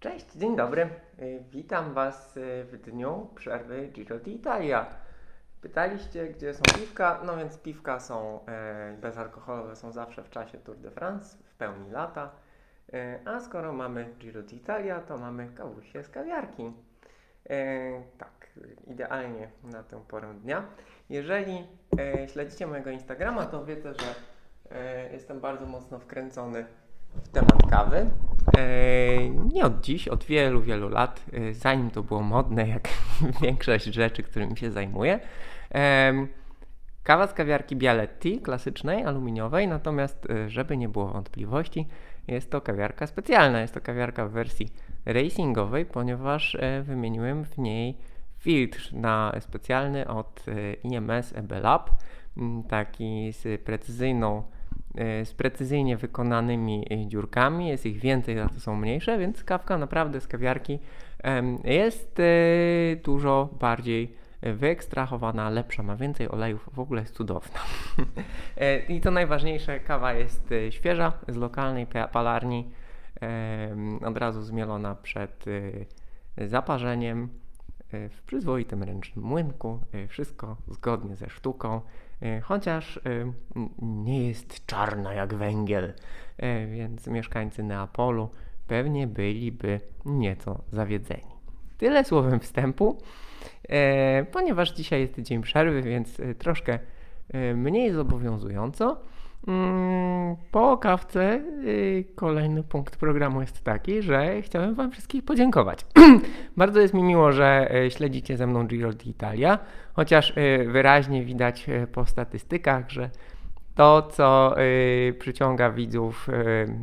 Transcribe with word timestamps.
Cześć, 0.00 0.32
dzień 0.32 0.56
dobry. 0.56 0.90
Y, 1.18 1.42
Witam 1.50 1.94
Was 1.94 2.36
y, 2.36 2.64
w 2.64 2.78
dniu 2.78 3.28
przerwy 3.34 3.88
Giro 3.88 4.18
d'Italia. 4.18 4.86
Pytaliście, 5.60 6.28
gdzie 6.28 6.54
są 6.54 6.62
piwka? 6.78 7.20
No 7.26 7.36
więc 7.36 7.58
piwka 7.58 8.00
są 8.00 8.46
e, 8.46 8.96
bezalkoholowe, 9.00 9.76
są 9.76 9.92
zawsze 9.92 10.22
w 10.22 10.30
czasie 10.30 10.58
Tour 10.58 10.76
de 10.76 10.90
France, 10.90 11.38
w 11.44 11.54
pełni 11.54 11.90
lata. 11.90 12.30
E, 12.92 13.18
a 13.24 13.40
skoro 13.40 13.72
mamy 13.72 14.14
Giro 14.18 14.42
d'Italia, 14.42 15.00
to 15.00 15.18
mamy 15.18 15.48
kawusie 15.48 16.04
z 16.04 16.08
kawiarki. 16.08 16.72
E, 17.50 18.02
tak, 18.18 18.50
idealnie 18.86 19.48
na 19.64 19.82
tę 19.82 20.00
porę 20.08 20.34
dnia. 20.34 20.66
Jeżeli 21.10 21.66
śledzicie 22.32 22.66
mojego 22.66 22.90
Instagrama, 22.90 23.46
to 23.46 23.64
wiecie, 23.64 23.94
że 23.94 24.14
jestem 25.12 25.40
bardzo 25.40 25.66
mocno 25.66 25.98
wkręcony 25.98 26.66
w 27.14 27.28
temat 27.28 27.70
kawy. 27.70 28.10
E, 28.58 29.28
nie 29.28 29.64
od 29.64 29.80
dziś, 29.80 30.08
od 30.08 30.24
wielu, 30.24 30.62
wielu 30.62 30.88
lat, 30.88 31.24
e, 31.32 31.54
zanim 31.54 31.90
to 31.90 32.02
było 32.02 32.22
modne, 32.22 32.68
jak 32.68 32.88
większość 33.42 33.84
rzeczy, 33.84 34.22
którymi 34.22 34.56
się 34.56 34.70
zajmuję. 34.70 35.20
Em, 35.70 36.28
Kawa 37.08 37.26
z 37.26 37.34
kawiarki 37.34 37.76
Bialetti, 37.76 38.40
klasycznej, 38.40 39.04
aluminiowej, 39.04 39.68
natomiast 39.68 40.30
e, 40.30 40.50
żeby 40.50 40.76
nie 40.76 40.88
było 40.88 41.08
wątpliwości, 41.08 41.88
jest 42.26 42.50
to 42.50 42.60
kawiarka 42.60 43.06
specjalna. 43.06 43.60
Jest 43.60 43.74
to 43.74 43.80
kawiarka 43.80 44.26
w 44.26 44.30
wersji 44.30 44.68
racingowej, 45.06 45.86
ponieważ 45.86 46.54
e, 46.54 46.82
wymieniłem 46.82 47.44
w 47.44 47.58
niej 47.58 47.98
filtr 48.38 48.90
na 48.92 49.32
specjalny 49.40 50.08
od 50.08 50.44
e, 50.48 50.72
IMS 50.72 51.32
EB 51.36 51.52
Lab, 51.62 51.90
m, 52.36 52.62
taki 52.68 53.32
z 53.32 53.62
precyzyjną 53.62 54.38
e, 54.38 54.57
z 55.24 55.32
precyzyjnie 55.32 55.96
wykonanymi 55.96 56.86
e, 56.90 57.06
dziurkami. 57.06 57.68
Jest 57.68 57.86
ich 57.86 57.98
więcej, 57.98 58.40
a 58.40 58.48
to 58.48 58.60
są 58.60 58.76
mniejsze, 58.76 59.18
więc 59.18 59.44
kawka 59.44 59.78
naprawdę 59.78 60.20
z 60.20 60.26
kawiarki 60.26 60.78
jest 61.64 62.20
e, 62.20 62.24
dużo 63.04 63.48
bardziej 63.60 64.14
wyekstrahowana, 64.42 65.50
lepsza, 65.50 65.82
ma 65.82 65.96
więcej 65.96 66.28
olejów, 66.30 66.68
w 66.72 66.78
ogóle 66.78 67.00
jest 67.00 67.14
cudowna. 67.14 67.58
E, 68.56 68.78
I 68.78 69.00
to 69.00 69.10
najważniejsze, 69.10 69.80
kawa 69.80 70.12
jest 70.12 70.52
e, 70.52 70.72
świeża, 70.72 71.12
z 71.28 71.36
lokalnej 71.36 71.86
pa- 71.86 72.08
palarni, 72.08 72.70
od 74.04 74.18
razu 74.18 74.42
zmielona 74.42 74.94
przed 74.94 75.44
e, 76.38 76.48
zaparzeniem 76.48 77.28
e, 77.92 78.08
w 78.08 78.22
przyzwoitym 78.22 78.82
ręcznym 78.82 79.24
młynku, 79.24 79.80
e, 79.92 80.08
wszystko 80.08 80.56
zgodnie 80.68 81.16
ze 81.16 81.30
sztuką, 81.30 81.76
e, 81.76 81.80
chociaż 82.42 82.96
e, 82.96 83.00
nie 83.82 84.28
jest 84.28 84.66
czarna 84.66 85.14
jak 85.14 85.34
węgiel, 85.34 85.92
e, 86.36 86.66
więc 86.66 87.06
mieszkańcy 87.06 87.62
Neapolu 87.62 88.30
pewnie 88.68 89.06
byliby 89.06 89.80
nieco 90.04 90.60
zawiedzeni. 90.72 91.38
Tyle 91.78 92.04
słowem 92.04 92.40
wstępu, 92.40 92.98
e, 93.68 94.24
ponieważ 94.24 94.72
dzisiaj 94.72 95.00
jest 95.00 95.20
dzień 95.20 95.42
przerwy, 95.42 95.82
więc 95.82 96.20
e, 96.20 96.34
troszkę 96.34 96.78
e, 97.28 97.54
mniej 97.54 97.92
zobowiązująco. 97.92 99.00
Mm, 99.46 100.36
Po 100.50 100.76
kawce 100.76 101.40
y, 101.64 102.04
kolejny 102.14 102.62
punkt 102.62 102.96
programu 102.96 103.40
jest 103.40 103.64
taki, 103.64 104.02
że 104.02 104.42
chciałem 104.42 104.74
Wam 104.74 104.90
wszystkich 104.90 105.24
podziękować. 105.24 105.86
Bardzo 106.56 106.80
jest 106.80 106.94
mi 106.94 107.02
miło, 107.02 107.32
że 107.32 107.74
e, 107.74 107.90
śledzicie 107.90 108.36
ze 108.36 108.46
mną 108.46 108.66
Giro 108.66 108.90
d'Italia, 108.90 109.58
chociaż 109.92 110.32
e, 110.36 110.64
wyraźnie 110.64 111.24
widać 111.24 111.66
po 111.92 112.06
statystykach, 112.06 112.90
że 112.90 113.10
to, 113.74 114.02
co 114.02 114.54
przyciąga 115.18 115.70
widzów 115.70 116.28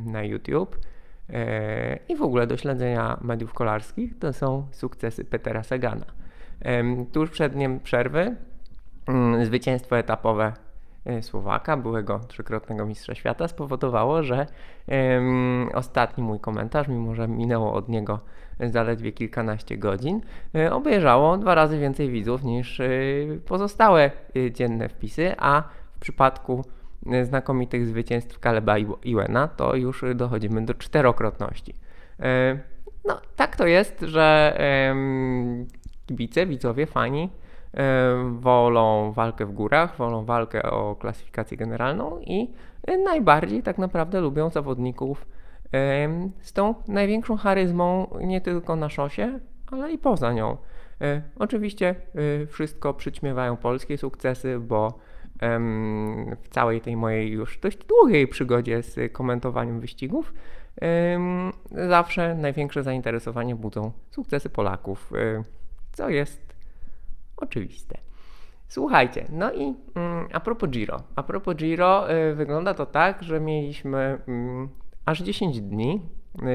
na 0.06 0.23
YouTube 0.23 0.78
i 2.09 2.16
w 2.16 2.22
ogóle 2.22 2.47
do 2.47 2.58
śledzenia 2.58 3.17
mediów 3.22 3.53
kolarskich, 3.53 4.19
to 4.19 4.34
są 4.34 4.67
sukcesy 4.72 5.25
Petera 5.25 5.64
Sagana. 5.64 6.06
Tuż 7.12 7.30
przed 7.30 7.53
dniem 7.53 7.80
przerwy 7.80 8.36
mm, 9.08 9.46
zwycięstwo 9.46 9.97
etapowe 9.97 10.53
Słowaka, 11.22 11.78
byłego 11.78 12.20
trzykrotnego 12.20 12.86
mistrza 12.86 13.16
świata, 13.16 13.48
spowodowało, 13.48 14.24
że 14.24 14.46
em, 14.88 15.70
ostatni 15.74 16.24
mój 16.24 16.40
komentarz, 16.40 16.88
mimo 16.88 17.16
że 17.16 17.28
minęło 17.28 17.74
od 17.74 17.90
niego 17.90 18.20
zaledwie 18.60 19.12
kilkanaście 19.12 19.78
godzin, 19.78 20.22
e, 20.56 20.74
obejrzało 20.74 21.38
dwa 21.38 21.56
razy 21.56 21.80
więcej 21.80 22.10
widzów 22.10 22.44
niż 22.44 22.80
e, 22.80 22.88
pozostałe 23.46 24.12
e, 24.36 24.52
dzienne 24.52 24.90
wpisy, 24.90 25.36
a 25.38 25.64
w 25.96 26.00
przypadku 26.00 26.66
e, 27.12 27.26
znakomitych 27.26 27.88
zwycięstw 27.88 28.40
Kaleba 28.40 28.78
i 28.78 28.88
Iwena 29.04 29.48
to 29.48 29.76
już 29.76 30.06
dochodzimy 30.16 30.66
do 30.66 30.74
czterokrotności. 30.74 31.76
E, 32.20 32.60
No, 33.08 33.22
tak 33.36 33.56
to 33.56 33.68
jest, 33.68 34.02
że 34.02 34.58
kibice, 36.06 36.46
widzowie, 36.46 36.86
fani 36.86 37.24
e, 37.24 37.44
wolą 38.31 39.12
walkę 39.12 39.46
w 39.46 39.52
górach, 39.52 39.97
wolą 39.97 40.25
walkę 40.25 40.63
o 40.63 40.96
klasyfikację 40.96 41.58
generalną 41.58 42.19
i 42.19 42.53
e, 42.88 42.97
najbardziej 42.97 43.63
tak 43.63 43.78
naprawdę 43.78 44.22
lubią 44.22 44.50
zawodników 44.50 45.28
em, 45.72 46.31
z 46.41 46.53
tą 46.53 46.75
największą 46.88 47.38
charyzmą 47.38 48.08
nie 48.22 48.41
tylko 48.41 48.75
na 48.75 48.90
szosie, 48.90 49.40
ale 49.72 49.91
i 49.91 49.97
poza 49.97 50.34
nią. 50.34 50.58
E, 51.02 51.22
Oczywiście 51.40 51.96
e, 52.44 52.46
wszystko 52.47 52.94
przyćmiewają 52.94 53.58
polskie 53.58 53.97
sukcesy, 53.97 54.59
bo 54.59 54.94
w 56.42 56.50
całej 56.50 56.81
tej 56.81 56.97
mojej 56.97 57.31
już 57.31 57.57
dość 57.57 57.78
długiej 57.78 58.28
przygodzie 58.28 58.84
z 58.84 59.13
komentowaniem 59.13 59.80
wyścigów 59.80 60.34
zawsze 61.90 62.36
największe 62.36 62.84
zainteresowanie 62.84 63.56
budzą 63.56 63.92
sukcesy 64.12 64.50
Polaków, 64.50 65.12
e, 65.16 65.44
co 65.94 66.09
jest 66.09 66.44
oczywiste. 67.38 67.97
Słuchajcie, 68.68 69.25
no 69.29 69.53
i 69.53 69.75
mm, 69.96 70.28
a 70.34 70.40
propos 70.40 70.69
Giro. 70.69 71.03
A 71.16 71.23
propos 71.23 71.56
Giro, 71.56 72.13
y, 72.13 72.35
wygląda 72.35 72.73
to 72.73 72.85
tak, 72.85 73.23
że 73.23 73.40
mieliśmy 73.40 74.18
mm, 74.28 74.69
aż 75.06 75.22
10 75.22 75.62
dni, 75.62 76.01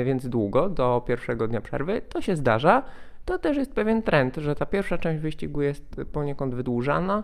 y, 0.01 0.05
więc 0.05 0.29
długo, 0.29 0.69
do 0.69 1.03
pierwszego 1.07 1.49
dnia 1.49 1.61
przerwy. 1.61 2.03
To 2.09 2.21
się 2.21 2.37
zdarza. 2.37 2.83
To 3.25 3.39
też 3.39 3.57
jest 3.57 3.75
pewien 3.75 4.03
trend, 4.03 4.37
że 4.37 4.55
ta 4.55 4.67
pierwsza 4.67 4.99
część 4.99 5.23
wyścigu 5.23 5.63
jest 5.63 6.01
poniekąd 6.13 6.55
wydłużana, 6.55 7.23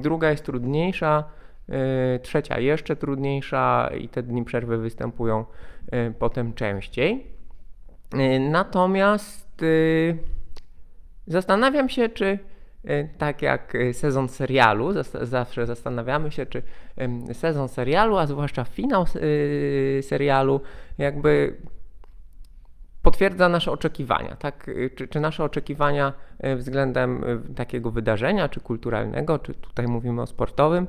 druga 0.00 0.30
jest 0.30 0.44
trudniejsza, 0.44 1.24
y, 2.16 2.18
trzecia 2.18 2.58
jeszcze 2.58 2.96
trudniejsza 2.96 3.90
i 4.00 4.08
te 4.08 4.22
dni 4.22 4.44
przerwy 4.44 4.78
występują 4.78 5.44
y, 5.94 6.14
potem 6.18 6.54
częściej. 6.54 7.26
Y, 8.14 8.40
Natomiast 8.40 9.64
zastanawiam 11.30 11.88
się, 11.88 12.08
czy 12.08 12.38
y, 12.84 13.08
tak 13.18 13.42
jak 13.42 13.74
y, 13.74 13.94
sezon 13.94 14.28
serialu, 14.28 14.92
zawsze 15.22 15.66
zastanawiamy 15.66 16.30
się, 16.30 16.46
czy 16.46 16.62
sezon 17.32 17.68
serialu, 17.68 18.16
a 18.18 18.26
zwłaszcza 18.26 18.64
finał 18.64 19.04
y, 19.16 20.00
serialu, 20.02 20.60
jakby 20.98 21.56
potwierdza 23.02 23.48
nasze 23.48 23.72
oczekiwania, 23.72 24.36
tak? 24.36 24.70
Czy, 24.94 25.08
czy 25.08 25.20
nasze 25.20 25.44
oczekiwania 25.44 26.12
względem 26.56 27.24
takiego 27.56 27.90
wydarzenia, 27.90 28.48
czy 28.48 28.60
kulturalnego, 28.60 29.38
czy 29.38 29.54
tutaj 29.54 29.86
mówimy 29.86 30.22
o 30.22 30.26
sportowym, 30.26 30.86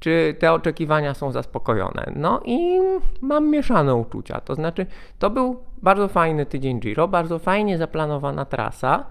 czy 0.00 0.36
te 0.38 0.52
oczekiwania 0.52 1.14
są 1.14 1.32
zaspokojone? 1.32 2.12
No 2.16 2.40
i 2.44 2.80
mam 3.20 3.50
mieszane 3.50 3.94
uczucia. 3.94 4.40
To 4.40 4.54
znaczy, 4.54 4.86
to 5.18 5.30
był 5.30 5.60
bardzo 5.82 6.08
fajny 6.08 6.46
tydzień 6.46 6.80
Giro, 6.80 7.08
bardzo 7.08 7.38
fajnie 7.38 7.78
zaplanowana 7.78 8.44
trasa, 8.44 9.04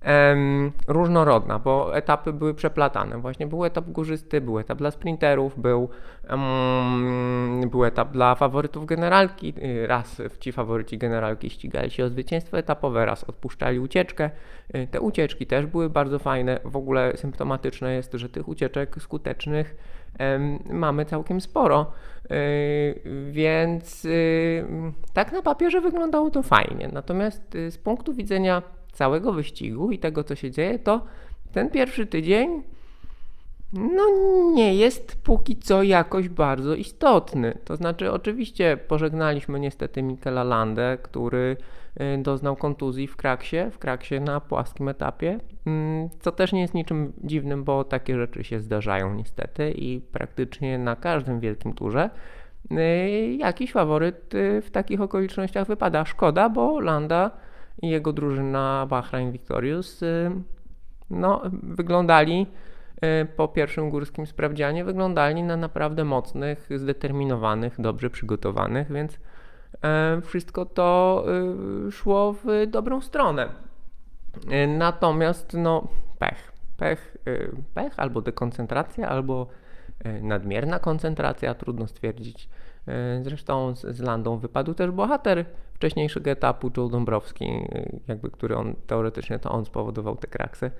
em, 0.00 0.72
różnorodna, 0.88 1.58
bo 1.58 1.96
etapy 1.96 2.32
były 2.32 2.54
przeplatane. 2.54 3.18
Właśnie 3.18 3.46
był 3.46 3.64
etap 3.64 3.84
górzysty, 3.84 4.40
był 4.40 4.58
etap 4.58 4.78
dla 4.78 4.90
sprinterów, 4.90 5.60
był, 5.60 5.88
em, 6.28 7.60
był 7.70 7.84
etap 7.84 8.10
dla 8.12 8.34
faworytów 8.34 8.86
generalki. 8.86 9.54
Raz 9.86 10.22
ci 10.40 10.52
faworyci 10.52 10.98
generalki 10.98 11.50
ścigali 11.50 11.90
się 11.90 12.04
o 12.04 12.08
zwycięstwo 12.08 12.58
etapowe, 12.58 13.06
raz 13.06 13.24
odpuszczali 13.24 13.78
ucieczkę. 13.78 14.30
Y, 14.74 14.86
Te 14.90 15.00
ucieczki 15.00 15.46
też 15.46 15.66
były 15.66 15.90
bardzo 15.90 16.18
fajne. 16.18 16.60
W 16.64 16.76
ogóle 16.76 17.16
symptomatyczne 17.16 17.94
jest, 17.94 18.12
że 18.12 18.28
tych 18.28 18.48
ucieczek 18.48 18.96
skutecznych 19.02 19.76
em, 20.18 20.58
mamy 20.70 21.04
całkiem 21.04 21.40
sporo. 21.40 21.92
Y, 22.30 23.00
Więc 23.30 24.04
y, 24.04 24.64
tak 25.12 25.32
na 25.32 25.42
papierze 25.42 25.80
wyglądało 25.80 26.30
to 26.30 26.42
fajnie. 26.42 26.88
Natomiast 26.92 27.54
y, 27.54 27.70
z 27.70 27.78
punktu 27.78 28.14
widzenia 28.14 28.62
całego 28.98 29.32
wyścigu 29.32 29.90
i 29.90 29.98
tego, 29.98 30.24
co 30.24 30.34
się 30.34 30.50
dzieje, 30.50 30.78
to 30.78 31.04
ten 31.52 31.70
pierwszy 31.70 32.06
tydzień 32.06 32.62
no 33.72 34.02
nie 34.54 34.74
jest 34.74 35.22
póki 35.22 35.56
co 35.56 35.82
jakoś 35.82 36.28
bardzo 36.28 36.74
istotny. 36.74 37.58
To 37.64 37.76
znaczy, 37.76 38.12
oczywiście 38.12 38.76
pożegnaliśmy 38.76 39.60
niestety 39.60 40.02
Mikela 40.02 40.44
Landę, 40.44 40.98
który 41.02 41.56
y, 42.00 42.22
doznał 42.22 42.56
kontuzji 42.56 43.06
w 43.06 43.16
kraksie, 43.16 43.56
w 43.72 43.78
kraksie 43.78 44.20
na 44.20 44.40
płaskim 44.40 44.88
etapie, 44.88 45.38
mm, 45.66 46.08
co 46.20 46.32
też 46.32 46.52
nie 46.52 46.60
jest 46.60 46.74
niczym 46.74 47.12
dziwnym, 47.24 47.64
bo 47.64 47.84
takie 47.84 48.16
rzeczy 48.16 48.44
się 48.44 48.60
zdarzają 48.60 49.14
niestety 49.14 49.70
i 49.70 50.00
praktycznie 50.00 50.78
na 50.78 50.96
każdym 50.96 51.40
wielkim 51.40 51.74
turze. 51.74 52.10
y, 52.70 53.36
jakiś 53.38 53.72
faworyt 53.72 54.34
y, 54.34 54.62
w 54.62 54.70
takich 54.70 55.00
okolicznościach 55.00 55.66
wypada. 55.66 56.04
Szkoda, 56.04 56.48
bo 56.48 56.80
Landa 56.80 57.47
i 57.82 57.88
jego 57.88 58.12
drużyna 58.12 58.86
Bahrain 58.88 59.32
Victorious 59.32 60.02
y, 60.02 60.30
no, 61.10 61.42
wyglądali 61.62 62.46
po 63.36 63.48
pierwszym 63.48 63.90
górskim 63.90 64.26
sprawdzianie, 64.26 64.84
wyglądali 64.84 65.42
na 65.42 65.56
naprawdę 65.56 66.04
mocnych, 66.04 66.68
zdeterminowanych, 66.76 67.80
dobrze 67.80 68.10
przygotowanych, 68.10 68.92
więc 68.92 69.18
wszystko 70.22 70.66
to 70.66 71.24
szło 71.90 72.32
w 72.32 72.66
dobrą 72.66 73.00
stronę. 73.00 73.48
Natomiast 74.68 75.54
no, 75.54 75.88
pech. 76.18 76.52
Pech, 76.76 77.16
pech 77.74 77.92
albo 77.96 78.20
dekoncentracja, 78.20 79.08
albo 79.08 79.46
nadmierna 80.22 80.78
koncentracja, 80.78 81.54
trudno 81.54 81.86
stwierdzić. 81.86 82.48
E, 82.88 83.20
zresztą 83.22 83.74
z, 83.74 84.00
Landą 84.00 84.38
wypadł 84.38 84.74
też 84.74 84.90
bohater 84.90 85.44
wcześniejszego 85.74 86.30
etapu, 86.30 86.70
Joe 86.76 86.88
Dąbrowski, 86.88 87.44
e, 87.44 87.88
jakby, 88.08 88.30
który 88.30 88.56
on 88.56 88.74
teoretycznie 88.86 89.38
to 89.38 89.50
on 89.50 89.64
spowodował 89.64 90.16
te 90.16 90.26
kraksy. 90.26 90.70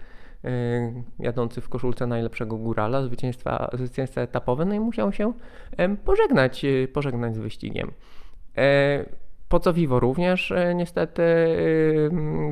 Jadący 1.19 1.61
w 1.61 1.69
koszulce 1.69 2.07
najlepszego 2.07 2.57
górala, 2.57 3.03
zwycięstwa, 3.03 3.71
zwycięstwa 3.73 4.21
etapowe, 4.21 4.65
no 4.65 4.75
i 4.75 4.81
musiał 4.81 5.13
się 5.13 5.33
pożegnać, 6.05 6.67
pożegnać 6.93 7.35
z 7.35 7.39
wyścigiem. 7.39 7.93
Po 9.49 9.61
co 9.61 9.73
Vivo 9.73 10.01
również 10.01 10.53
niestety 10.75 11.23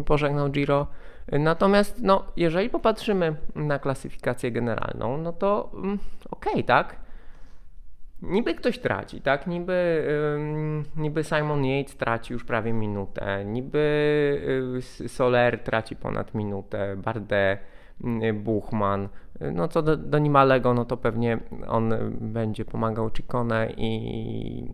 pożegnał 0.07 0.51
Giro 0.51 0.87
Natomiast 1.33 2.03
no, 2.03 2.25
jeżeli 2.37 2.71
popatrzymy 2.71 3.37
na 3.55 3.79
klasyfikację 3.79 4.53
generalną, 4.53 5.19
no 5.19 5.33
to 5.33 5.71
mm, 5.75 5.99
okej, 6.31 6.53
okay, 6.53 6.65
tak? 6.65 6.97
Niby 8.23 8.55
ktoś 8.55 8.79
traci, 8.79 9.21
tak? 9.21 9.47
Niby, 9.47 10.09
niby 10.97 11.25
Simon 11.25 11.65
Yates 11.65 11.97
traci 11.97 12.33
już 12.33 12.45
prawie 12.45 12.73
minutę, 12.73 13.45
niby 13.45 13.79
y, 15.03 15.09
Soler 15.09 15.59
traci 15.59 15.97
ponad 15.97 16.35
minutę, 16.35 16.97
Bardet, 16.97 17.61
y, 18.23 18.33
Buchman. 18.33 19.09
No 19.53 19.69
co 19.69 19.83
do, 19.83 19.97
do 19.97 20.19
Nimalego, 20.19 20.75
no 20.75 20.85
to 20.85 20.97
pewnie 20.97 21.39
on 21.69 21.95
będzie 22.21 22.65
pomagał 22.65 23.11
Ciccone 23.11 23.73
i 23.77 24.73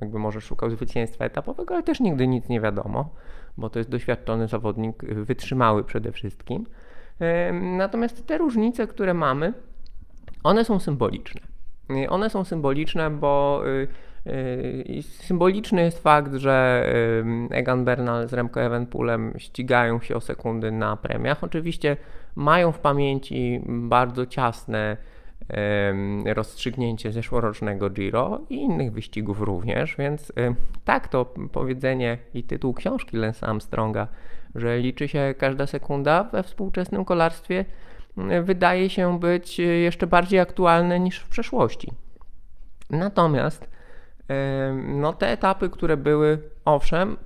jakby 0.00 0.18
może 0.18 0.40
szukał 0.40 0.70
zwycięstwa 0.70 1.24
etapowego, 1.24 1.74
ale 1.74 1.82
też 1.82 2.00
nigdy 2.00 2.26
nic 2.26 2.48
nie 2.48 2.60
wiadomo 2.60 3.10
bo 3.56 3.70
to 3.70 3.78
jest 3.78 3.90
doświadczony 3.90 4.48
zawodnik, 4.48 5.04
y, 5.04 5.24
wytrzymały 5.24 5.84
przede 5.84 6.12
wszystkim. 6.12 6.66
Natomiast 7.52 8.26
te 8.26 8.38
różnice, 8.38 8.86
które 8.86 9.14
mamy, 9.14 9.52
one 10.44 10.64
są 10.64 10.80
symboliczne. 10.80 11.40
Y, 11.90 12.10
one 12.10 12.30
są 12.30 12.44
symboliczne, 12.44 13.10
bo 13.10 13.62
y, 13.66 15.02
symboliczny 15.02 15.82
jest 15.82 16.02
fakt, 16.02 16.34
że 16.34 16.86
Egan 17.50 17.84
Bernal 17.84 18.28
z 18.28 18.32
Remco 18.32 18.60
Evenpoolem 18.60 19.34
ścigają 19.38 20.00
się 20.00 20.14
o 20.14 20.20
sekundy 20.20 20.72
na 20.72 20.96
premiach. 20.96 21.44
Oczywiście 21.44 21.96
mają 22.36 22.72
w 22.72 22.78
pamięci 22.78 23.60
bardzo 23.66 24.26
ciasne 24.26 24.96
rozstrzygnięcie 26.24 27.12
zeszłorocznego 27.12 27.90
Giro 27.90 28.40
i 28.50 28.54
innych 28.54 28.92
wyścigów 28.92 29.40
również, 29.40 29.96
więc 29.96 30.32
tak 30.84 31.08
to 31.08 31.34
powiedzenie 31.52 32.18
i 32.34 32.42
tytuł 32.42 32.74
książki 32.74 33.16
Lensa 33.16 33.46
Armstronga, 33.46 34.08
że 34.54 34.78
liczy 34.78 35.08
się 35.08 35.34
każda 35.38 35.66
sekunda 35.66 36.24
we 36.24 36.42
współczesnym 36.42 37.04
kolarstwie, 37.04 37.64
wydaje 38.42 38.90
się 38.90 39.20
być 39.20 39.58
jeszcze 39.58 40.06
bardziej 40.06 40.40
aktualne 40.40 41.00
niż 41.00 41.18
w 41.18 41.28
przeszłości. 41.28 41.92
Natomiast 42.90 43.68
no, 44.86 45.12
te 45.12 45.28
etapy, 45.28 45.70
które 45.70 45.96
były, 45.96 46.38
owszem, 46.64 47.16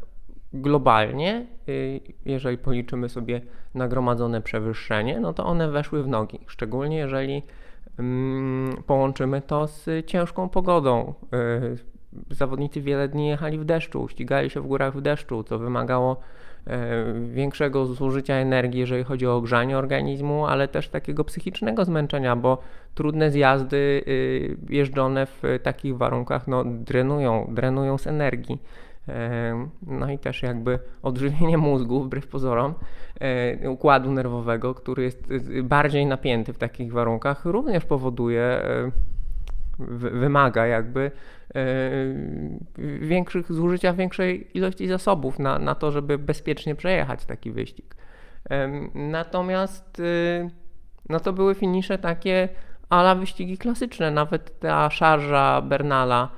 globalnie, 0.52 1.46
y, 1.68 2.00
jeżeli 2.24 2.58
policzymy 2.58 3.08
sobie 3.08 3.40
nagromadzone 3.74 4.42
przewyższenie, 4.42 5.20
no 5.20 5.32
to 5.32 5.46
one 5.46 5.70
weszły 5.70 6.02
w 6.02 6.08
nogi. 6.08 6.40
Szczególnie 6.46 6.96
jeżeli 6.96 7.42
połączymy 8.86 9.42
to 9.42 9.66
z 9.66 10.06
ciężką 10.06 10.48
pogodą. 10.48 11.14
Y, 12.30 12.34
zawodnicy 12.34 12.80
wiele 12.80 13.08
dni 13.08 13.28
jechali 13.28 13.58
w 13.58 13.64
deszczu, 13.64 14.08
ścigali 14.08 14.50
się 14.50 14.60
w 14.60 14.66
górach 14.66 14.96
w 14.96 15.00
deszczu, 15.00 15.44
co 15.44 15.58
wymagało 15.58 16.16
y, 16.66 16.70
większego 17.30 17.86
zużycia 17.86 18.34
energii, 18.34 18.80
jeżeli 18.80 19.04
chodzi 19.04 19.26
o 19.26 19.36
ogrzanie 19.36 19.78
organizmu, 19.78 20.46
ale 20.46 20.68
też 20.68 20.88
takiego 20.88 21.24
psychicznego 21.24 21.84
zmęczenia, 21.84 22.36
bo 22.36 22.58
trudne 22.94 23.30
zjazdy 23.30 23.76
y, 23.76 24.56
jeżdżone 24.68 25.26
w 25.26 25.42
takich 25.62 25.96
warunkach 25.96 26.48
no, 26.48 26.64
drenują, 26.64 27.50
drenują 27.52 27.98
z 27.98 28.06
energii. 28.06 28.58
No 29.86 30.10
i 30.10 30.18
też 30.18 30.42
jakby 30.42 30.78
odżywienie 31.02 31.58
mózgu, 31.58 32.02
wbrew 32.02 32.26
pozorom, 32.26 32.74
układu 33.68 34.12
nerwowego, 34.12 34.74
który 34.74 35.02
jest 35.02 35.28
bardziej 35.62 36.06
napięty 36.06 36.52
w 36.52 36.58
takich 36.58 36.92
warunkach, 36.92 37.44
również 37.44 37.84
powoduje, 37.84 38.62
wymaga 40.12 40.66
jakby 40.66 41.10
większych 43.00 43.52
zużycia 43.52 43.92
większej 43.92 44.58
ilości 44.58 44.88
zasobów 44.88 45.38
na, 45.38 45.58
na 45.58 45.74
to, 45.74 45.90
żeby 45.90 46.18
bezpiecznie 46.18 46.74
przejechać 46.74 47.24
taki 47.24 47.50
wyścig. 47.50 47.96
Natomiast 48.94 50.02
no 51.08 51.20
to 51.20 51.32
były 51.32 51.54
finisze 51.54 51.98
takie 51.98 52.48
ala 52.88 53.14
wyścigi 53.14 53.58
klasyczne, 53.58 54.10
nawet 54.10 54.60
ta 54.60 54.90
szarża 54.90 55.62
Bernala 55.62 56.30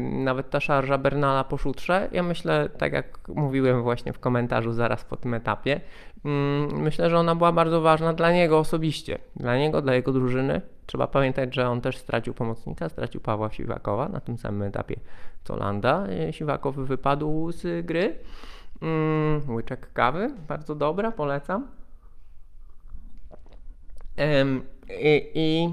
nawet 0.00 0.50
ta 0.50 0.60
szarża 0.60 0.98
Bernala 0.98 1.44
po 1.44 1.58
szutrze, 1.58 2.08
ja 2.12 2.22
myślę, 2.22 2.68
tak 2.78 2.92
jak 2.92 3.28
mówiłem 3.28 3.82
właśnie 3.82 4.12
w 4.12 4.18
komentarzu 4.18 4.72
zaraz 4.72 5.04
po 5.04 5.16
tym 5.16 5.34
etapie, 5.34 5.80
mm, 6.24 6.82
myślę, 6.82 7.10
że 7.10 7.18
ona 7.18 7.34
była 7.34 7.52
bardzo 7.52 7.80
ważna 7.80 8.12
dla 8.12 8.32
niego 8.32 8.58
osobiście, 8.58 9.18
dla 9.36 9.58
niego, 9.58 9.82
dla 9.82 9.94
jego 9.94 10.12
drużyny. 10.12 10.60
Trzeba 10.86 11.06
pamiętać, 11.06 11.54
że 11.54 11.68
on 11.68 11.80
też 11.80 11.98
stracił 11.98 12.34
pomocnika, 12.34 12.88
stracił 12.88 13.20
Pawła 13.20 13.50
Siwakowa 13.50 14.08
na 14.08 14.20
tym 14.20 14.38
samym 14.38 14.62
etapie 14.62 14.96
co 15.44 15.56
Landa. 15.56 16.06
E, 16.06 16.32
Siwakow 16.32 16.76
wypadł 16.76 17.52
z 17.52 17.86
gry. 17.86 18.18
Mm, 18.82 19.50
łyczek 19.50 19.92
kawy, 19.92 20.30
bardzo 20.48 20.74
dobra, 20.74 21.12
polecam. 21.12 21.66
I, 25.00 25.30
i 25.34 25.72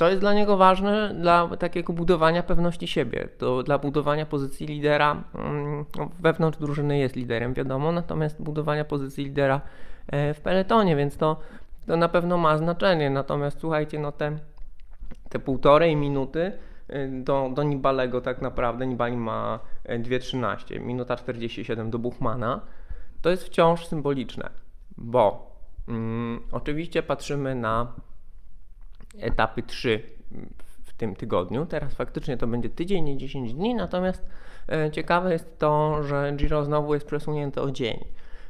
to 0.00 0.08
jest 0.08 0.20
dla 0.20 0.34
niego 0.34 0.56
ważne 0.56 1.14
dla 1.14 1.56
takiego 1.56 1.92
budowania 1.92 2.42
pewności 2.42 2.86
siebie, 2.86 3.28
to 3.38 3.62
dla 3.62 3.78
budowania 3.78 4.26
pozycji 4.26 4.66
lidera. 4.66 5.24
Mm, 5.34 5.84
no, 5.98 6.10
wewnątrz 6.20 6.58
drużyny 6.58 6.98
jest 6.98 7.16
liderem, 7.16 7.54
wiadomo, 7.54 7.92
natomiast 7.92 8.42
budowania 8.42 8.84
pozycji 8.84 9.24
lidera 9.24 9.60
e, 10.06 10.34
w 10.34 10.40
peletonie, 10.40 10.96
więc 10.96 11.16
to, 11.16 11.40
to 11.86 11.96
na 11.96 12.08
pewno 12.08 12.38
ma 12.38 12.58
znaczenie. 12.58 13.10
Natomiast 13.10 13.60
słuchajcie, 13.60 13.98
no 13.98 14.12
te, 14.12 14.36
te 15.28 15.38
półtorej 15.38 15.96
minuty 15.96 16.52
e, 16.88 17.08
do, 17.08 17.50
do 17.54 17.62
Nibalego 17.62 18.20
tak 18.20 18.42
naprawdę, 18.42 18.86
Nibali 18.86 19.16
ma 19.16 19.58
2.13, 19.84 20.76
e, 20.76 20.80
minuta 20.80 21.16
47 21.16 21.90
do 21.90 21.98
Buchmana, 21.98 22.60
to 23.22 23.30
jest 23.30 23.44
wciąż 23.44 23.86
symboliczne, 23.86 24.50
bo 24.96 25.56
mm, 25.88 26.40
oczywiście 26.52 27.02
patrzymy 27.02 27.54
na 27.54 27.92
etapy 29.18 29.62
3 29.62 30.02
w 30.84 30.92
tym 30.92 31.16
tygodniu. 31.16 31.66
Teraz 31.66 31.94
faktycznie 31.94 32.36
to 32.36 32.46
będzie 32.46 32.68
tydzień, 32.68 33.04
nie 33.04 33.16
10 33.16 33.54
dni, 33.54 33.74
natomiast 33.74 34.26
e, 34.68 34.90
ciekawe 34.90 35.32
jest 35.32 35.58
to, 35.58 36.02
że 36.02 36.32
Giro 36.36 36.64
znowu 36.64 36.94
jest 36.94 37.06
przesunięte 37.06 37.62
o 37.62 37.70
dzień. 37.70 38.04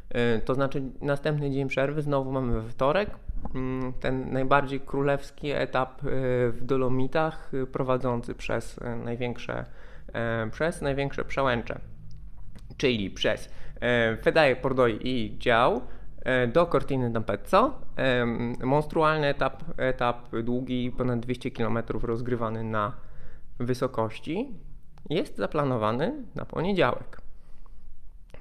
E, 0.09 0.38
to 0.38 0.55
znaczy 0.55 0.83
następny 1.00 1.50
dzień 1.50 1.69
przerwy 1.69 2.02
znowu 2.02 2.33
mamy 2.33 2.61
we 2.61 2.69
wtorek. 2.69 3.11
Mm, 3.55 3.93
ten 3.93 4.33
najbardziej 4.33 4.81
królewski 4.81 5.50
etap 5.50 5.99
e, 5.99 6.02
w 6.50 6.59
Dolomitach 6.62 7.50
prowadzący 7.73 8.35
przez 8.35 8.81
największe, 9.05 9.64
przez 10.52 10.83
największe 10.83 11.25
przełęcze, 11.25 11.81
czyli 12.76 13.11
przez 13.11 13.49
Fedaje, 14.23 14.57
Pordoi 14.57 14.99
i 15.02 15.38
Dział, 15.38 15.81
do 16.53 16.67
Cortiny 16.67 17.11
d'Ampezzo. 17.11 17.71
Monstrualny 18.65 19.27
etap, 19.27 19.65
etap 19.77 20.29
długi, 20.43 20.93
ponad 20.97 21.21
200 21.21 21.50
km 21.50 21.79
rozgrywany 22.03 22.65
na 22.65 22.93
wysokości. 23.59 24.55
Jest 25.11 25.37
zaplanowany 25.37 26.25
na 26.35 26.45
poniedziałek. 26.45 27.21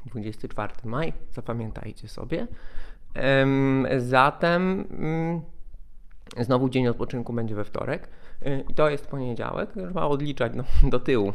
24 0.06 0.74
maj, 0.84 1.14
zapamiętajcie 1.32 2.08
sobie. 2.08 2.48
Zatem 3.98 4.88
mm, 4.92 5.42
znowu 6.38 6.70
dzień 6.70 6.88
odpoczynku 6.88 7.34
będzie 7.34 7.56
we 7.56 7.64
wtorek. 7.64 8.10
E, 8.46 8.60
I 8.60 8.74
to 8.74 8.90
jest 8.90 9.08
poniedziałek, 9.08 9.72
trzeba 9.74 10.06
odliczać 10.06 10.52
no, 10.56 10.64
do 10.90 11.00
tyłu. 11.00 11.30
E, 11.30 11.34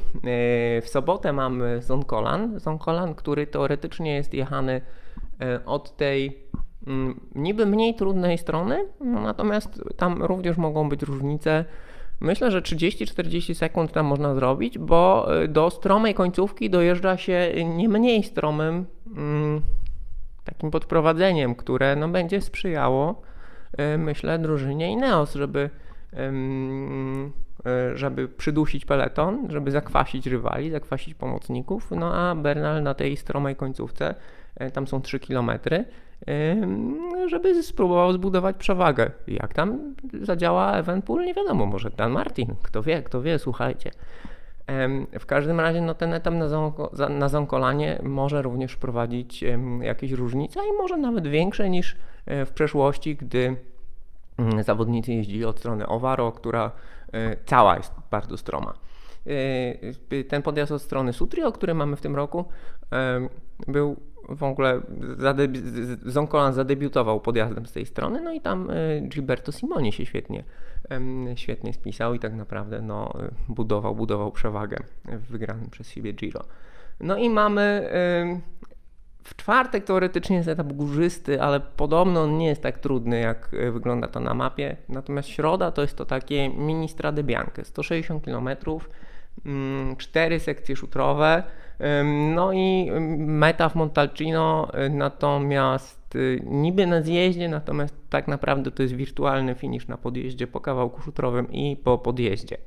w 0.82 0.84
sobotę 0.86 1.32
mamy 1.32 1.82
Zonkolan, 1.82 2.60
Zonkolan, 2.60 3.14
który 3.14 3.46
teoretycznie 3.46 4.14
jest 4.14 4.34
jechany 4.34 4.76
E, 4.76 5.03
od 5.66 5.96
tej 5.96 6.38
mm, 6.86 7.20
niby 7.34 7.66
mniej 7.66 7.94
trudnej 7.94 8.38
strony, 8.38 8.84
no 9.00 9.20
natomiast 9.20 9.84
tam 9.96 10.22
również 10.22 10.56
mogą 10.56 10.88
być 10.88 11.02
różnice. 11.02 11.64
Myślę, 12.20 12.50
że 12.50 12.62
30-40 12.62 13.54
sekund 13.54 13.92
tam 13.92 14.06
można 14.06 14.34
zrobić, 14.34 14.78
bo 14.78 15.28
y, 15.42 15.48
do 15.48 15.70
stromej 15.70 16.14
końcówki 16.14 16.70
dojeżdża 16.70 17.16
się 17.16 17.52
nie 17.64 17.88
mniej 17.88 18.22
stromym 18.22 18.86
mm, 19.16 19.60
takim 20.44 20.70
podprowadzeniem, 20.70 21.54
które 21.54 21.96
no, 21.96 22.08
będzie 22.08 22.40
sprzyjało, 22.40 23.22
y, 23.94 23.98
myślę, 23.98 24.38
drużynie 24.38 24.92
Ineos, 24.92 25.34
żeby, 25.34 25.70
żeby 27.94 28.28
przydusić 28.28 28.84
peleton, 28.84 29.50
żeby 29.50 29.70
zakwasić 29.70 30.26
rywali, 30.26 30.70
zakwasić 30.70 31.14
pomocników, 31.14 31.90
no 31.90 32.14
a 32.14 32.34
Bernal 32.34 32.82
na 32.82 32.94
tej 32.94 33.16
stromej 33.16 33.56
końcówce, 33.56 34.14
tam 34.72 34.86
są 34.86 35.00
3 35.00 35.20
kilometry, 35.20 35.84
żeby 37.26 37.62
spróbował 37.62 38.12
zbudować 38.12 38.56
przewagę. 38.56 39.10
Jak 39.28 39.54
tam 39.54 39.94
zadziała 40.20 40.72
Evenpool, 40.72 41.24
nie 41.24 41.34
wiadomo, 41.34 41.66
może 41.66 41.90
Dan 41.90 42.12
Martin, 42.12 42.54
kto 42.62 42.82
wie, 42.82 43.02
kto 43.02 43.22
wie, 43.22 43.38
słuchajcie. 43.38 43.90
W 45.20 45.26
każdym 45.26 45.60
razie 45.60 45.80
no, 45.80 45.94
ten 45.94 46.14
etap 46.14 46.34
na, 46.34 46.48
zonko, 46.48 46.90
na 47.10 47.28
może 48.02 48.42
również 48.42 48.72
wprowadzić 48.72 49.44
jakieś 49.80 50.12
różnice 50.12 50.60
i 50.60 50.78
może 50.78 50.96
nawet 50.96 51.26
większe 51.26 51.70
niż 51.70 51.96
e, 52.26 52.46
w 52.46 52.52
przeszłości, 52.52 53.16
gdy 53.16 53.56
mm, 54.38 54.62
zawodnicy 54.62 55.12
jeździli 55.12 55.44
od 55.44 55.58
strony 55.58 55.86
Owaro, 55.86 56.32
która 56.32 56.64
e, 56.64 57.03
cała 57.46 57.76
jest 57.76 57.92
bardzo 58.10 58.36
stroma. 58.36 58.74
E, 59.26 60.24
ten 60.24 60.42
podjazd 60.42 60.72
od 60.72 60.82
strony 60.82 61.12
Sutri, 61.12 61.42
o 61.42 61.52
którym 61.52 61.76
mamy 61.76 61.96
w 61.96 62.00
tym 62.00 62.16
roku, 62.16 62.44
był 63.68 63.96
w 64.28 64.42
ogóle 64.42 64.80
Zonkolan 66.02 66.52
zadebiutował 66.52 67.20
podjazdem 67.20 67.66
z 67.66 67.72
tej 67.72 67.86
strony, 67.86 68.20
no 68.20 68.32
i 68.32 68.40
tam 68.40 68.68
Gilberto 69.02 69.52
Simoni 69.52 69.92
się 69.92 70.06
świetnie, 70.06 70.44
świetnie 71.34 71.72
spisał 71.72 72.14
i 72.14 72.18
tak 72.18 72.34
naprawdę 72.34 72.82
no, 72.82 73.12
budował, 73.48 73.94
budował 73.94 74.32
przewagę 74.32 74.76
w 75.04 75.26
wygranym 75.26 75.70
przez 75.70 75.90
siebie 75.90 76.12
Giro. 76.12 76.44
No 77.00 77.16
i 77.16 77.30
mamy 77.30 77.90
w 79.24 79.36
czwartek 79.36 79.84
teoretycznie 79.84 80.36
jest 80.36 80.48
etap 80.48 80.72
górzysty, 80.72 81.42
ale 81.42 81.60
podobno 81.60 82.22
on 82.22 82.38
nie 82.38 82.46
jest 82.46 82.62
tak 82.62 82.78
trudny, 82.78 83.20
jak 83.20 83.54
y, 83.54 83.72
wygląda 83.72 84.08
to 84.08 84.20
na 84.20 84.34
mapie. 84.34 84.76
Natomiast 84.88 85.28
środa 85.28 85.70
to 85.70 85.82
jest 85.82 85.96
to 85.96 86.04
takie 86.04 86.48
mini 86.48 86.88
Strade 86.88 87.22
Bianche, 87.22 87.64
160 87.64 88.24
km, 88.24 88.48
cztery 89.98 90.40
sekcje 90.40 90.76
szutrowe, 90.76 91.42
no 92.34 92.52
i 92.52 92.90
meta 93.18 93.68
w 93.68 93.74
Montalcino 93.74 94.68
y, 94.86 94.90
natomiast 94.90 96.16
y, 96.16 96.42
niby 96.46 96.86
na 96.86 97.02
zjeździe, 97.02 97.48
natomiast 97.48 97.94
tak 98.10 98.28
naprawdę 98.28 98.70
to 98.70 98.82
jest 98.82 98.94
wirtualny 98.94 99.54
finish 99.54 99.88
na 99.88 99.96
podjeździe 99.96 100.46
po 100.46 100.60
kawałku 100.60 101.02
szutrowym 101.02 101.52
i 101.52 101.76
po 101.76 101.98
podjeździe. 101.98 102.58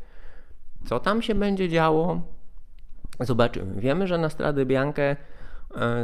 Co 0.86 1.00
tam 1.00 1.22
się 1.22 1.36
będzie 1.36 1.70
działo? 1.70 2.22
Zobaczymy. 3.20 3.82
Wiemy, 3.82 4.08
że 4.08 4.18
na 4.18 4.30
Stradę 4.30 4.66
Biankę 4.66 5.16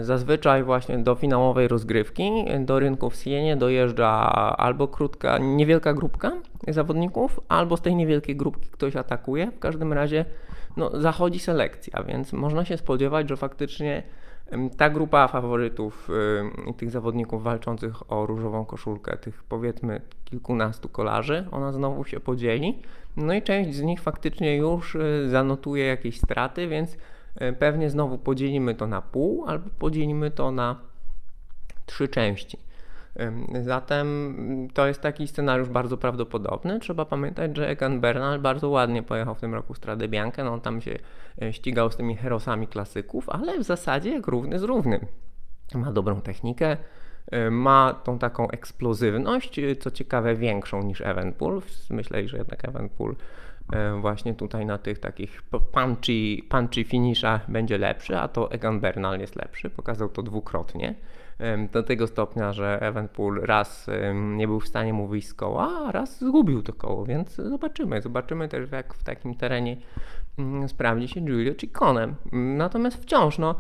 zazwyczaj 0.02 0.64
właśnie 0.64 0.98
do 0.98 1.16
finałowej 1.16 1.68
rozgrywki 1.68 2.46
do 2.60 2.80
rynku 2.80 3.10
w 3.10 3.16
Sienie 3.16 3.58
dojeżdża 3.58 4.10
albo 4.58 4.88
krótka, 4.88 5.38
niewielka 5.38 5.94
grupka 5.94 6.32
zawodników, 6.68 7.40
albo 7.48 7.78
z 7.78 7.82
tej 7.82 7.96
niewielkiej 7.96 8.36
grupki 8.36 8.70
ktoś 8.70 8.96
atakuje. 8.96 9.52
W 9.52 9.60
każdym 9.60 9.94
razie 9.94 10.26
no, 10.78 11.02
zachodzi 11.02 11.40
selekcja, 11.40 12.04
więc 12.04 12.34
można 12.34 12.66
się 12.66 12.78
spodziewać, 12.78 13.30
że 13.30 13.38
faktycznie 13.38 14.04
ta 14.78 14.90
grupa 14.90 15.28
faworytów 15.28 16.10
tych 16.78 16.92
zawodników 16.92 17.44
walczących 17.44 18.12
o 18.12 18.26
różową 18.26 18.66
koszulkę, 18.66 19.18
tych 19.18 19.44
powiedzmy 19.44 20.02
kilkunastu 20.26 20.90
kolarzy, 20.90 21.48
ona 21.52 21.72
znowu 21.72 22.04
się 22.06 22.20
podzieli. 22.20 22.80
No 23.18 23.34
i 23.34 23.42
część 23.42 23.76
z 23.76 23.82
nich 23.82 24.02
faktycznie 24.02 24.58
już 24.58 24.96
y, 24.96 25.30
zanotuje 25.30 25.86
jakieś 25.86 26.18
straty, 26.18 26.68
więc 26.68 26.98
pewnie 27.60 27.90
znowu 27.90 28.18
podzielimy 28.18 28.76
to 28.76 28.88
na 28.88 29.02
pół 29.02 29.46
albo 29.48 29.70
podzielimy 29.80 30.32
to 30.32 30.52
na 30.52 30.76
trzy 31.86 32.08
części. 32.08 32.58
Zatem 33.62 34.38
to 34.74 34.88
jest 34.88 35.02
taki 35.02 35.28
scenariusz 35.28 35.70
bardzo 35.70 35.98
prawdopodobny. 35.98 36.80
Trzeba 36.80 37.06
pamiętać, 37.06 37.58
że 37.58 37.70
Egan 37.70 38.00
Bernal 38.00 38.40
bardzo 38.40 38.70
ładnie 38.70 39.04
pojechał 39.04 39.36
w 39.36 39.40
tym 39.40 39.54
roku 39.54 39.74
Stradę 39.74 40.08
Biankę. 40.08 40.44
No, 40.44 40.54
on 40.54 40.62
tam 40.62 40.82
się 40.82 40.98
e, 41.42 41.54
ścigał 41.54 41.92
z 41.92 41.96
tymi 41.96 42.16
herosami 42.16 42.68
klasyków, 42.68 43.30
ale 43.30 43.60
w 43.60 43.64
zasadzie 43.64 44.12
jak 44.12 44.28
równy 44.28 44.60
z 44.60 44.64
równym. 44.64 45.06
Ma 45.76 45.92
dobrą 45.92 46.22
technikę, 46.22 46.78
e, 47.32 47.50
ma 47.50 47.94
tą 48.04 48.20
taką 48.20 48.50
eksplozywność, 48.50 49.60
e, 49.60 49.76
co 49.76 49.92
ciekawe 49.92 50.36
większą 50.36 50.84
niż 50.84 51.02
Evenpool. 51.02 51.62
Myślę, 51.90 52.28
że 52.28 52.38
jednak 52.38 52.66
Evenpool 52.66 53.16
właśnie 54.02 54.34
tutaj 54.34 54.66
na 54.66 54.78
tych 54.78 55.00
takich 55.00 55.42
punchy, 55.72 56.38
punchy 56.50 56.84
finishach 56.84 57.52
będzie 57.52 57.78
lepszy, 57.78 58.18
a 58.18 58.28
to 58.28 58.52
Egan 58.52 58.80
Bernal 58.80 59.20
jest 59.20 59.36
lepszy. 59.36 59.70
Pokazał 59.70 60.10
to 60.10 60.24
dwukrotnie 60.24 60.96
do 61.72 61.84
tego 61.84 62.08
stopnia, 62.08 62.54
że 62.54 62.82
Evenpool 62.82 63.42
raz 63.42 63.88
nie 64.14 64.48
był 64.48 64.60
w 64.60 64.68
stanie 64.68 64.94
mu 64.94 65.08
wyjść 65.08 65.28
z 65.28 65.34
koła, 65.34 65.88
a 65.88 65.92
raz 65.92 66.20
zgubił 66.20 66.64
to 66.64 66.74
koło, 66.74 67.06
więc 67.06 67.36
zobaczymy. 67.36 68.02
Zobaczymy 68.02 68.48
też 68.48 68.72
jak 68.72 68.94
w 68.94 69.04
takim 69.04 69.36
terenie 69.36 69.78
sprawdzi 70.68 71.08
się 71.08 71.22
Giulio 71.22 71.56
Cicconem. 71.56 72.16
Natomiast 72.32 73.02
wciąż 73.04 73.38
no, 73.38 73.56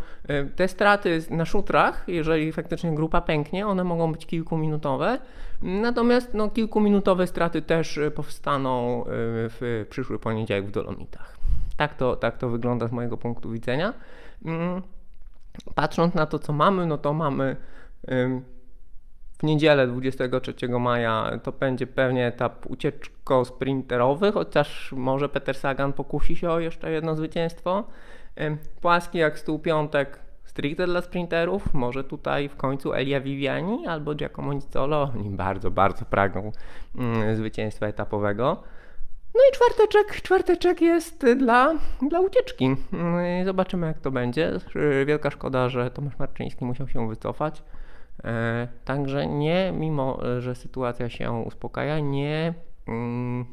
te 0.56 0.68
straty 0.68 1.24
na 1.30 1.46
szutrach, 1.46 2.04
jeżeli 2.08 2.52
faktycznie 2.52 2.96
grupa 2.96 3.22
pęknie, 3.22 3.68
one 3.68 3.84
mogą 3.84 4.12
być 4.12 4.26
kilkuminutowe, 4.26 5.20
natomiast 5.62 6.34
no, 6.34 6.50
kilkuminutowe 6.50 7.28
straty 7.28 7.62
też 7.62 8.00
powstaną 8.16 9.02
e, 9.02 9.06
w 9.50 9.86
przyszły 9.90 10.20
poniedziałek 10.20 10.66
w 10.66 10.72
Dolomitach. 10.72 11.38
Tak 11.78 11.96
to, 11.96 12.16
tak 12.16 12.38
to 12.38 12.50
wygląda 12.50 12.88
z 12.88 12.92
mojego 12.92 13.18
punktu 13.18 13.50
widzenia. 13.50 13.94
Mm, 14.46 14.82
Patrząc 15.76 16.14
na 16.14 16.26
to, 16.26 16.40
co 16.40 16.54
mamy, 16.54 16.86
no 16.86 16.98
to 16.98 17.14
mamy 17.14 17.56
w 19.44 19.46
niedzielę 19.46 19.88
23 19.88 20.54
maja 20.70 21.40
to 21.44 21.52
będzie 21.52 21.88
pewnie 21.88 22.28
etap 22.28 22.66
ucieczko-sprinterowy, 22.70 24.32
chociaż 24.32 24.92
może 24.92 25.30
Peter 25.30 25.56
Sagan 25.56 25.94
pokusi 25.94 26.36
się 26.36 26.50
o 26.50 26.60
jeszcze 26.60 26.92
jedno 26.92 27.16
zwycięstwo. 27.16 27.84
Płaski 28.82 29.18
jak 29.18 29.40
stół 29.40 29.60
piątek 29.60 30.20
stricte 30.44 30.86
dla 30.86 31.02
sprinterów, 31.02 31.74
może 31.74 32.04
tutaj 32.04 32.50
w 32.50 32.56
końcu 32.56 32.94
Elia 32.94 33.22
Viviani 33.22 33.88
albo 33.88 34.16
Giacomo 34.16 34.54
Nizzolo, 34.54 35.12
oni 35.16 35.30
bardzo, 35.30 35.72
bardzo 35.72 36.06
pragną 36.06 36.52
mm, 36.98 37.36
zwycięstwa 37.36 37.88
etapowego. 37.88 38.64
No 39.36 39.42
i 39.50 39.56
czwarteczek, 39.56 40.22
czwarteczek 40.22 40.82
jest 40.82 41.26
dla, 41.36 41.74
dla 42.10 42.20
ucieczki. 42.20 42.76
No 42.92 43.18
zobaczymy 43.46 43.88
jak 43.88 44.00
to 44.00 44.12
będzie. 44.12 44.52
Wielka 45.06 45.32
szkoda, 45.32 45.70
że 45.70 45.92
Tomasz 45.92 46.20
Marczyński 46.20 46.66
musiał 46.66 46.88
się 46.88 47.10
wycofać. 47.10 47.64
E, 48.24 48.68
także 48.86 49.28
nie, 49.28 49.74
mimo 49.80 50.20
że 50.40 50.56
sytuacja 50.56 51.10
się 51.10 51.32
uspokaja, 51.32 52.00
nie, 52.00 52.54
mm, 52.88 53.46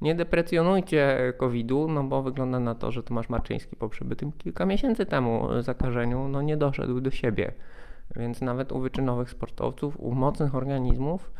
nie 0.00 0.14
deprecjonujcie 0.14 1.32
COVID-u, 1.36 1.88
no 1.88 2.04
bo 2.04 2.22
wygląda 2.22 2.60
na 2.60 2.74
to, 2.74 2.92
że 2.92 3.02
Tomasz 3.02 3.28
Marczyński 3.28 3.76
po 3.76 3.88
przebytym 3.88 4.32
kilka 4.32 4.66
miesięcy 4.66 5.06
temu 5.06 5.48
zakażeniu, 5.62 6.28
no 6.28 6.42
nie 6.42 6.56
doszedł 6.56 7.00
do 7.00 7.10
siebie. 7.10 7.52
Więc 8.16 8.40
nawet 8.40 8.72
u 8.72 8.80
wyczynowych 8.80 9.30
sportowców, 9.30 10.00
u 10.00 10.14
mocnych 10.14 10.54
organizmów, 10.54 11.30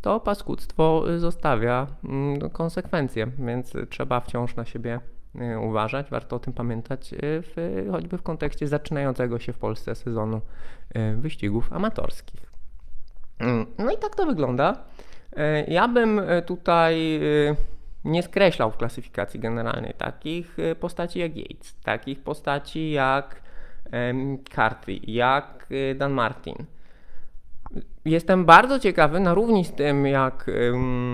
to 0.00 0.20
paskudztwo 0.20 1.04
zostawia 1.18 1.86
mm, 2.04 2.50
konsekwencje, 2.50 3.26
więc 3.38 3.72
trzeba 3.90 4.20
wciąż 4.20 4.56
na 4.56 4.64
siebie 4.64 5.00
uważać. 5.60 6.10
Warto 6.10 6.36
o 6.36 6.38
tym 6.38 6.52
pamiętać, 6.52 7.12
y, 7.12 7.18
w, 7.22 7.86
choćby 7.92 8.18
w 8.18 8.22
kontekście 8.22 8.66
zaczynającego 8.66 9.38
się 9.38 9.52
w 9.52 9.58
Polsce 9.58 9.94
sezonu 9.94 10.40
y, 10.96 11.16
wyścigów 11.16 11.72
amatorskich. 11.72 12.52
Mm, 13.38 13.66
no 13.78 13.90
i 13.92 13.98
tak 13.98 14.16
to 14.16 14.26
wygląda. 14.26 14.84
Ja 15.68 15.88
bym 15.88 16.20
tutaj 16.46 17.20
nie 18.04 18.22
skreślał 18.22 18.70
w 18.70 18.76
klasyfikacji 18.76 19.40
generalnej 19.40 19.94
takich 19.98 20.56
postaci 20.80 21.18
jak 21.18 21.36
Yates, 21.36 21.76
takich 21.82 22.22
postaci 22.22 22.90
jak 22.90 23.42
Carthy, 24.54 25.00
jak 25.02 25.66
Dan 25.96 26.12
Martin. 26.12 26.54
Jestem 28.04 28.44
bardzo 28.44 28.78
ciekawy, 28.78 29.20
na 29.20 29.34
równi 29.34 29.64
z 29.64 29.72
tym, 29.72 30.06
jak 30.06 30.50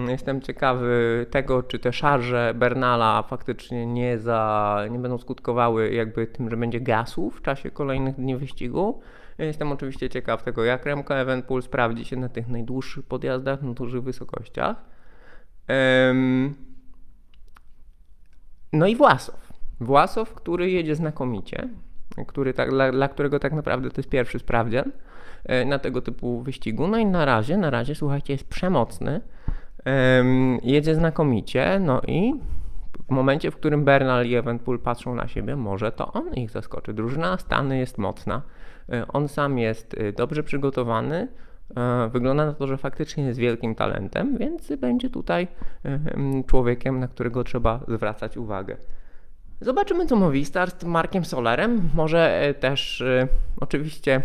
jestem 0.09 0.41
ciekawy 0.41 1.27
tego, 1.31 1.63
czy 1.63 1.79
te 1.79 1.93
szarże 1.93 2.53
Bernala 2.57 3.23
faktycznie 3.23 3.87
nie, 3.87 4.19
za, 4.19 4.81
nie 4.91 4.99
będą 4.99 5.19
skutkowały 5.19 5.93
jakby 5.93 6.27
tym, 6.27 6.51
że 6.51 6.57
będzie 6.57 6.81
gasu 6.81 7.31
w 7.31 7.43
czasie 7.43 7.71
kolejnych 7.71 8.17
dni 8.17 8.37
wyścigu. 8.37 9.01
Jestem 9.39 9.73
oczywiście 9.73 10.11
ciekaw 10.11 10.43
tego, 10.43 10.65
jak 10.65 10.87
Remco 10.87 11.17
Evenpool 11.17 11.63
sprawdzi 11.63 12.05
się 12.05 12.17
na 12.17 12.29
tych 12.29 12.49
najdłuższych 12.49 13.07
podjazdach, 13.07 13.63
na 13.63 13.73
dużych 13.73 14.03
wysokościach. 14.03 14.77
No 18.73 18.87
i 18.87 18.97
Własow. 18.97 19.53
Własow, 19.81 20.35
który 20.35 20.71
jedzie 20.71 20.95
znakomicie, 20.95 21.69
który 22.27 22.55
tak, 22.55 22.71
dla, 22.71 22.93
dla 22.93 23.09
którego 23.09 23.39
tak 23.39 23.53
naprawdę 23.53 23.91
to 23.91 24.01
jest 24.01 24.11
pierwszy 24.11 24.39
sprawdzian. 24.39 24.93
E, 25.45 25.65
na 25.65 25.79
tego 25.79 26.03
typu 26.03 26.43
wyścigu. 26.43 26.89
No 26.89 26.99
i 26.99 27.07
na 27.07 27.25
razie, 27.25 27.57
na 27.57 27.71
razie, 27.71 27.95
słuchajcie, 27.95 28.33
jest 28.33 28.49
przemocny. 28.49 29.21
Em, 29.85 30.59
jedzie 30.63 30.95
znakomicie, 30.95 31.79
no 31.81 32.01
i 32.07 32.35
w 33.09 33.11
momencie, 33.11 33.51
w 33.51 33.57
którym 33.57 33.85
Bernal 33.85 34.27
i 34.27 34.35
Evenpool 34.35 34.79
patrzą 34.79 35.15
na 35.15 35.29
siebie, 35.29 35.57
może 35.57 35.93
to 35.93 36.13
on 36.13 36.35
ich 36.35 36.51
zaskoczy. 36.51 36.95
Drużyna 36.95 37.39
Stany 37.39 37.79
jest 37.79 37.99
mocna, 37.99 38.43
e, 38.93 39.09
on 39.09 39.29
sam 39.29 39.59
jest 39.59 39.95
e, 39.99 40.13
dobrze 40.13 40.43
przygotowany, 40.43 41.29
wygląda 42.11 42.47
na 42.47 42.53
to, 42.53 42.67
że 42.67 42.77
faktycznie 42.77 43.25
jest 43.25 43.39
wielkim 43.39 43.75
talentem, 43.75 44.39
więc 44.39 44.73
będzie 44.77 45.11
tutaj 45.11 45.49
em, 45.85 46.45
człowiekiem, 46.45 47.01
na 47.01 47.09
którego 47.09 47.45
trzeba 47.45 47.81
zwracać 47.89 48.37
uwagę. 48.37 48.77
Zobaczymy, 49.65 50.07
co 50.07 50.17
mówi 50.17 50.45
start 50.45 50.81
z 50.81 50.85
Markiem 50.85 51.25
Solerem. 51.25 51.91
Może 51.95 52.41
e, 52.41 52.55
też 52.55 53.01
e, 53.01 53.29
oczywiście 53.61 54.23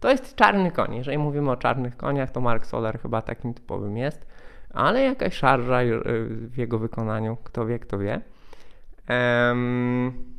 to 0.00 0.10
jest 0.10 0.34
czarny 0.34 0.70
koń. 0.70 0.94
Jeżeli 0.94 1.18
mówimy 1.18 1.50
o 1.50 1.56
czarnych 1.56 1.96
koniach, 1.96 2.30
to 2.30 2.40
Mark 2.40 2.66
Soler 2.66 3.00
chyba 3.00 3.22
takim 3.22 3.54
typowym 3.54 3.96
jest, 3.96 4.26
ale 4.70 5.02
jakaś 5.02 5.34
szarża 5.34 5.82
e, 5.82 5.86
w 6.26 6.56
jego 6.56 6.78
wykonaniu, 6.78 7.36
kto 7.44 7.66
wie, 7.66 7.78
kto 7.78 7.98
wie. 7.98 8.20
Em, 9.06 10.31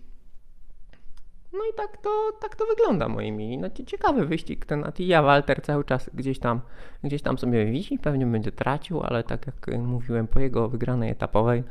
no 1.53 1.59
i 1.71 1.73
tak 1.77 1.97
to, 1.97 2.09
tak 2.41 2.55
to 2.55 2.65
wygląda, 2.65 3.07
moi 3.07 3.31
mili. 3.31 3.57
No, 3.57 3.69
cie- 3.69 3.85
ciekawy 3.85 4.25
wyścig 4.25 4.65
ten 4.65 4.83
Attila 4.85 5.21
Walter 5.21 5.61
cały 5.61 5.83
czas 5.83 6.09
gdzieś 6.13 6.39
tam, 6.39 6.61
gdzieś 7.03 7.21
tam 7.21 7.37
sobie 7.37 7.65
wisi, 7.65 7.99
pewnie 7.99 8.25
będzie 8.25 8.51
tracił, 8.51 9.01
ale 9.03 9.23
tak 9.23 9.47
jak 9.47 9.69
y, 9.69 9.77
mówiłem, 9.77 10.27
po 10.27 10.39
jego 10.39 10.69
wygranej 10.69 11.11
etapowej, 11.11 11.63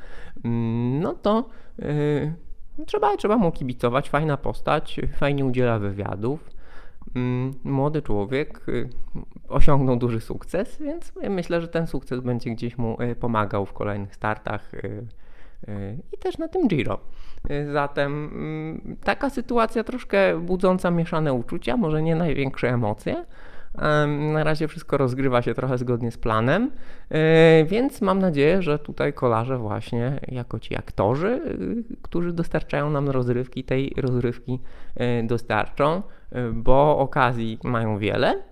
mm, 0.44 1.00
no 1.00 1.14
to 1.14 1.48
y, 1.78 2.34
trzeba, 2.86 3.16
trzeba 3.16 3.36
mu 3.36 3.52
kibicować. 3.52 4.10
Fajna 4.10 4.36
postać, 4.36 5.00
fajnie 5.16 5.44
udziela 5.44 5.78
wywiadów. 5.78 6.50
Mm, 7.14 7.54
Młody 7.64 8.02
człowiek 8.02 8.68
y, 8.68 8.88
osiągnął 9.48 9.96
duży 9.96 10.20
sukces, 10.20 10.78
więc 10.82 11.12
myślę, 11.30 11.60
że 11.60 11.68
ten 11.68 11.86
sukces 11.86 12.20
będzie 12.20 12.50
gdzieś 12.50 12.78
mu 12.78 13.02
y, 13.02 13.14
pomagał 13.16 13.66
w 13.66 13.72
kolejnych 13.72 14.14
startach 14.14 14.72
i 16.12 16.18
też 16.18 16.38
na 16.38 16.48
tym 16.48 16.68
Giro. 16.68 17.00
Zatem 17.72 18.12
mm, 18.34 18.96
taka 19.04 19.30
sytuacja 19.30 19.84
troszkę 19.84 20.40
budząca 20.40 20.90
mieszane 20.90 21.32
uczucia, 21.32 21.76
może 21.76 22.02
nie 22.02 22.16
największe 22.16 22.68
emocje. 22.68 23.24
Em, 23.78 24.32
Na 24.32 24.44
razie 24.44 24.68
wszystko 24.68 24.96
rozgrywa 24.96 25.42
się 25.42 25.54
trochę 25.54 25.78
zgodnie 25.78 26.10
z 26.10 26.18
planem, 26.18 26.70
y, 26.70 27.64
więc 27.64 28.00
mam 28.00 28.18
nadzieję, 28.18 28.62
że 28.62 28.78
tutaj 28.78 29.12
kolarze 29.12 29.58
właśnie 29.58 30.20
jako 30.28 30.58
ci 30.58 30.76
aktorzy, 30.76 31.40
y, 31.90 31.96
którzy 32.02 32.32
dostarczają 32.32 32.90
nam 32.90 33.08
rozrywki, 33.10 33.64
tej 33.64 33.94
rozrywki 33.96 34.60
y, 35.00 35.26
dostarczą, 35.26 36.02
bo 36.52 36.98
okazji 36.98 37.58
mają 37.64 37.98
wiele. 37.98 38.51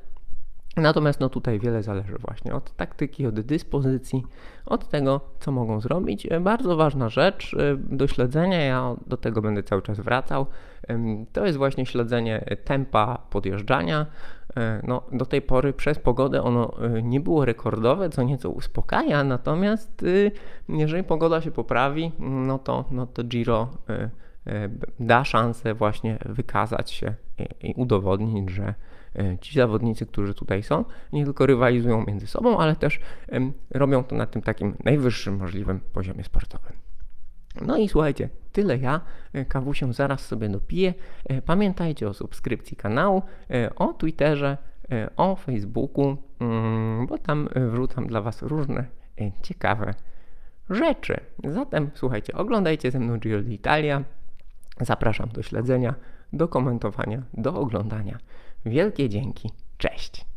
Natomiast 0.77 1.21
no 1.21 1.29
tutaj 1.29 1.61
wiele 1.61 1.83
zależy 1.83 2.19
właśnie 2.19 2.55
od 2.55 2.77
taktyki, 2.77 3.27
od 3.27 3.41
dyspozycji, 3.41 4.23
od 4.67 4.89
tego, 4.89 5.21
co 5.41 5.53
mogą 5.53 5.81
zrobić. 5.81 6.27
E, 6.27 6.41
Bardzo 6.41 6.77
ważna 6.77 7.09
rzecz 7.09 7.55
e, 7.55 7.77
do 7.77 8.07
śledzenia, 8.07 8.61
ja 8.61 8.97
do 9.07 9.17
tego 9.17 9.43
będę 9.43 9.63
cały 9.63 9.83
czas 9.83 10.01
wracał, 10.01 10.47
to 11.33 11.47
jest 11.47 11.59
właśnie 11.59 11.87
śledzenie 11.87 12.45
tempa 12.65 13.19
podjeżdżania. 13.31 14.07
E, 14.57 14.81
No, 14.87 15.03
do 15.13 15.27
tej 15.27 15.43
pory 15.43 15.73
przez 15.73 15.99
pogodę 15.99 16.43
ono 16.43 16.73
nie 17.03 17.21
było 17.21 17.45
rekordowe, 17.45 18.11
co 18.11 18.23
nieco 18.23 18.51
uspokaja, 18.51 19.25
natomiast 19.25 20.03
y, 20.03 20.33
jeżeli 20.69 21.05
pogoda 21.05 21.41
się 21.41 21.51
poprawi, 21.51 22.13
no 22.19 22.59
to, 22.59 22.85
no 22.91 23.07
to 23.07 23.25
Giro 23.25 23.69
da 25.01 25.25
szansę 25.25 25.75
właśnie 25.75 26.19
wykazać 26.27 26.91
się 26.91 27.15
i, 27.63 27.75
udowodnić, 27.77 28.51
że 28.51 28.75
ci 29.41 29.55
zawodnicy, 29.55 30.07
którzy 30.07 30.35
tutaj 30.35 30.63
są, 30.63 30.85
nie 31.13 31.25
tylko 31.25 31.47
rywalizują 31.47 32.05
między 32.07 32.27
sobą, 32.27 32.59
ale 32.59 32.77
też 32.77 33.01
robią 33.71 34.05
to 34.05 34.17
na 34.17 34.27
tym 34.27 34.43
takim 34.43 34.77
najwyższym 34.85 35.37
możliwym 35.37 35.81
poziomie 35.93 36.25
sportowym. 36.25 36.73
No 37.61 37.77
i 37.77 37.89
słuchajcie, 37.89 38.29
tyle 38.53 38.79
ja. 38.79 39.01
E, 39.33 39.45
Kawusią 39.45 39.93
zaraz 39.93 40.21
sobie 40.27 40.49
dopiję. 40.49 40.95
E, 41.25 41.43
Pamiętajcie 41.43 42.09
o 42.09 42.15
subskrypcji 42.15 42.77
kanału, 42.77 43.23
e, 43.51 43.75
o 43.75 43.93
Twitterze, 43.93 44.59
e, 44.93 45.11
o 45.17 45.37
Facebooku, 45.37 46.17
mm, 46.41 47.07
bo 47.07 47.19
tam 47.19 47.49
e, 47.55 47.67
wrzucam 47.67 48.07
dla 48.07 48.21
Was 48.21 48.43
różne 48.43 48.85
e, 49.21 49.33
ciekawe 49.43 49.95
rzeczy. 50.71 51.21
Zatem 51.45 51.91
słuchajcie, 51.95 52.35
oglądajcie 52.35 52.91
ze 52.91 53.01
mną 53.01 53.19
Giro 53.19 53.43
d'Italia. 53.43 54.03
Zapraszam 54.81 55.29
do 55.29 55.43
śledzenia, 55.43 55.95
do 56.33 56.49
komentowania, 56.49 57.23
do 57.35 57.55
oglądania. 57.55 58.19
Wielkie 58.67 59.09
dzięki. 59.09 59.51
Cześć. 59.79 60.30